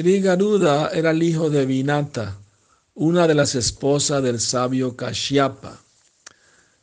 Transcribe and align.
Sri 0.00 0.22
Garuda 0.22 0.88
era 0.94 1.10
el 1.10 1.22
hijo 1.22 1.50
de 1.50 1.66
Vinata, 1.66 2.38
una 2.94 3.28
de 3.28 3.34
las 3.34 3.54
esposas 3.54 4.22
del 4.22 4.40
sabio 4.40 4.96
Kashyapa. 4.96 5.78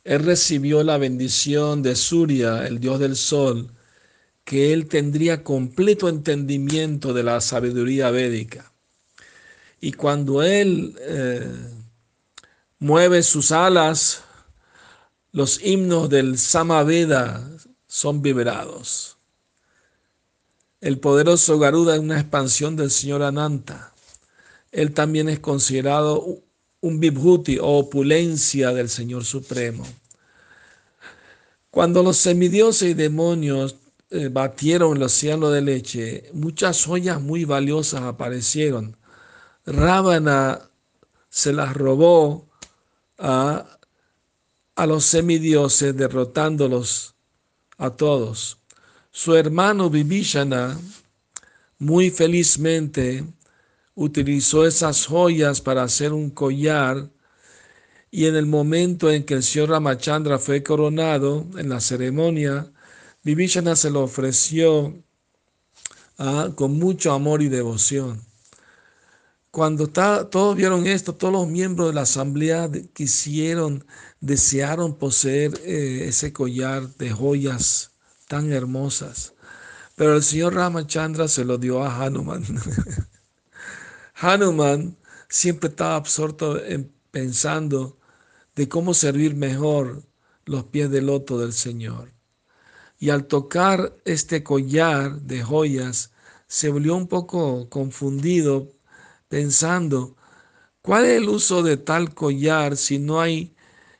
Él 0.04 0.22
recibió 0.22 0.84
la 0.84 0.98
bendición 0.98 1.82
de 1.82 1.96
Surya, 1.96 2.64
el 2.64 2.78
dios 2.78 3.00
del 3.00 3.16
sol, 3.16 3.72
que 4.44 4.72
él 4.72 4.86
tendría 4.86 5.42
completo 5.42 6.08
entendimiento 6.08 7.12
de 7.12 7.24
la 7.24 7.40
sabiduría 7.40 8.12
védica. 8.12 8.70
Y 9.80 9.94
cuando 9.94 10.44
él 10.44 10.94
eh, 11.00 11.44
mueve 12.78 13.24
sus 13.24 13.50
alas, 13.50 14.22
los 15.32 15.60
himnos 15.60 16.08
del 16.08 16.38
Samaveda 16.38 17.44
son 17.88 18.22
vibrados. 18.22 19.17
El 20.80 21.00
poderoso 21.00 21.58
Garuda 21.58 21.94
es 21.94 22.00
una 22.00 22.20
expansión 22.20 22.76
del 22.76 22.90
señor 22.92 23.22
Ananta. 23.22 23.92
Él 24.70 24.94
también 24.94 25.28
es 25.28 25.40
considerado 25.40 26.38
un 26.80 27.00
vibhuti 27.00 27.58
o 27.58 27.78
opulencia 27.78 28.72
del 28.72 28.88
Señor 28.88 29.24
Supremo. 29.24 29.84
Cuando 31.70 32.02
los 32.04 32.16
semidioses 32.16 32.90
y 32.90 32.94
demonios 32.94 33.76
eh, 34.10 34.28
batieron 34.28 34.96
el 34.96 35.02
océano 35.02 35.50
de 35.50 35.62
leche, 35.62 36.30
muchas 36.32 36.84
joyas 36.84 37.20
muy 37.20 37.44
valiosas 37.44 38.02
aparecieron. 38.02 38.96
Rábana 39.66 40.60
se 41.28 41.52
las 41.52 41.74
robó 41.74 42.46
a, 43.18 43.78
a 44.76 44.86
los 44.86 45.04
semidioses, 45.04 45.96
derrotándolos 45.96 47.16
a 47.76 47.90
todos. 47.90 48.58
Su 49.20 49.34
hermano 49.34 49.90
Vibhishana, 49.90 50.78
muy 51.80 52.08
felizmente, 52.08 53.24
utilizó 53.96 54.64
esas 54.64 55.06
joyas 55.06 55.60
para 55.60 55.82
hacer 55.82 56.12
un 56.12 56.30
collar 56.30 57.10
y 58.12 58.26
en 58.26 58.36
el 58.36 58.46
momento 58.46 59.10
en 59.10 59.24
que 59.24 59.34
el 59.34 59.42
señor 59.42 59.70
Ramachandra 59.70 60.38
fue 60.38 60.62
coronado 60.62 61.48
en 61.56 61.68
la 61.68 61.80
ceremonia, 61.80 62.70
Vibhishana 63.24 63.74
se 63.74 63.90
lo 63.90 64.04
ofreció 64.04 64.94
ah, 66.18 66.50
con 66.54 66.78
mucho 66.78 67.10
amor 67.10 67.42
y 67.42 67.48
devoción. 67.48 68.22
Cuando 69.50 69.88
todos 69.88 70.54
vieron 70.54 70.86
esto, 70.86 71.12
todos 71.12 71.32
los 71.32 71.48
miembros 71.48 71.88
de 71.88 71.94
la 71.94 72.02
asamblea 72.02 72.70
quisieron, 72.92 73.84
desearon 74.20 74.96
poseer 74.96 75.60
eh, 75.64 76.04
ese 76.06 76.32
collar 76.32 76.88
de 76.98 77.10
joyas 77.10 77.97
tan 78.28 78.52
hermosas. 78.52 79.34
Pero 79.96 80.14
el 80.14 80.22
señor 80.22 80.54
Ramachandra 80.54 81.26
se 81.26 81.44
lo 81.44 81.58
dio 81.58 81.82
a 81.82 82.04
Hanuman. 82.04 82.44
Hanuman 84.14 84.96
siempre 85.28 85.70
estaba 85.70 85.96
absorto 85.96 86.62
en 86.64 86.92
pensando 87.10 87.98
de 88.54 88.68
cómo 88.68 88.94
servir 88.94 89.34
mejor 89.34 90.02
los 90.44 90.64
pies 90.64 90.90
del 90.90 91.06
loto 91.06 91.38
del 91.38 91.52
Señor. 91.52 92.12
Y 92.98 93.10
al 93.10 93.26
tocar 93.26 93.96
este 94.04 94.42
collar 94.42 95.20
de 95.20 95.42
joyas, 95.42 96.12
se 96.48 96.68
volvió 96.70 96.96
un 96.96 97.06
poco 97.06 97.68
confundido 97.68 98.72
pensando, 99.28 100.16
¿cuál 100.82 101.04
es 101.04 101.18
el 101.18 101.28
uso 101.28 101.62
de 101.62 101.76
tal 101.76 102.14
collar 102.14 102.76
si 102.76 102.98
no 102.98 103.20
hay 103.20 103.54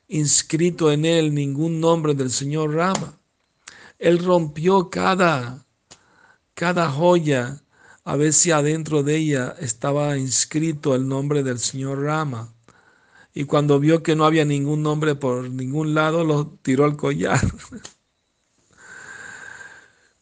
inscrito 0.08 0.90
en 0.90 1.04
él 1.04 1.34
ningún 1.34 1.80
nombre 1.80 2.14
del 2.14 2.30
Señor 2.30 2.74
Rama? 2.74 3.20
Él 3.98 4.18
rompió 4.24 4.90
cada, 4.90 5.66
cada 6.54 6.90
joya 6.90 7.62
a 8.04 8.16
ver 8.16 8.32
si 8.32 8.50
adentro 8.50 9.02
de 9.02 9.16
ella 9.16 9.54
estaba 9.60 10.16
inscrito 10.16 10.94
el 10.94 11.06
nombre 11.06 11.42
del 11.42 11.58
señor 11.58 12.02
Rama. 12.02 12.54
Y 13.34 13.44
cuando 13.44 13.78
vio 13.78 14.02
que 14.02 14.16
no 14.16 14.24
había 14.24 14.44
ningún 14.44 14.82
nombre 14.82 15.14
por 15.14 15.50
ningún 15.50 15.94
lado, 15.94 16.24
lo 16.24 16.46
tiró 16.62 16.84
al 16.84 16.96
collar. 16.96 17.40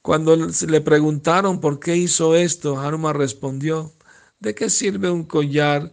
Cuando 0.02 0.36
le 0.36 0.80
preguntaron 0.80 1.60
por 1.60 1.80
qué 1.80 1.96
hizo 1.96 2.36
esto, 2.36 2.78
Haruma 2.78 3.12
respondió, 3.12 3.92
¿de 4.38 4.54
qué 4.54 4.70
sirve 4.70 5.10
un 5.10 5.24
collar 5.24 5.92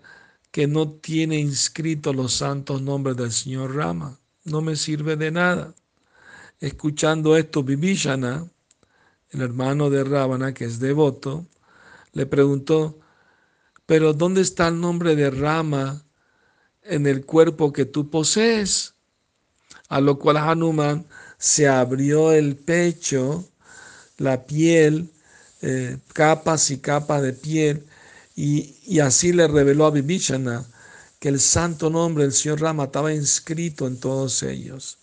que 0.52 0.68
no 0.68 0.92
tiene 0.92 1.40
inscrito 1.40 2.14
los 2.14 2.34
santos 2.34 2.82
nombres 2.84 3.18
del 3.18 3.32
señor 3.32 3.76
Rama? 3.76 4.20
No 4.44 4.62
me 4.62 4.76
sirve 4.76 5.16
de 5.16 5.32
nada. 5.32 5.74
Escuchando 6.64 7.36
esto, 7.36 7.62
Vibhishana, 7.62 8.48
el 9.32 9.42
hermano 9.42 9.90
de 9.90 10.06
Ravana, 10.06 10.54
que 10.54 10.64
es 10.64 10.80
devoto, 10.80 11.46
le 12.14 12.26
preguntó, 12.26 12.98
pero 13.86 14.14
¿dónde 14.14 14.40
está 14.40 14.70
el 14.70 14.80
nombre 14.80 15.18
de 15.18 15.30
Rama 15.30 16.06
en 16.84 17.06
el 17.06 17.26
cuerpo 17.26 17.74
que 17.74 17.84
tú 17.84 18.10
posees? 18.10 18.94
A 19.90 20.00
lo 20.00 20.18
cual 20.18 20.38
Hanuman 20.38 21.06
se 21.38 21.68
abrió 21.68 22.32
el 22.32 22.56
pecho, 22.56 23.44
la 24.18 24.46
piel, 24.46 25.10
eh, 25.62 25.98
capas 26.14 26.72
y 26.72 26.78
capas 26.78 27.24
de 27.24 27.34
piel, 27.34 27.86
y, 28.38 28.78
y 28.86 29.00
así 29.00 29.34
le 29.34 29.50
reveló 29.50 29.86
a 29.86 29.92
Vibhishana 29.92 30.64
que 31.20 31.28
el 31.28 31.42
santo 31.42 31.90
nombre 31.90 32.24
del 32.24 32.32
Señor 32.32 32.62
Rama 32.62 32.86
estaba 32.86 33.14
inscrito 33.14 33.86
en 33.86 34.00
todos 34.00 34.44
ellos. 34.44 34.98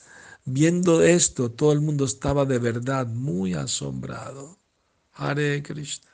Viendo 0.45 1.03
esto, 1.03 1.51
todo 1.51 1.73
el 1.73 1.81
mundo 1.81 2.05
estaba 2.05 2.45
de 2.45 2.59
verdad 2.59 3.07
muy 3.07 3.55
asombrado. 3.55 4.59
Hare 5.13 5.63
Krishna. 5.63 6.11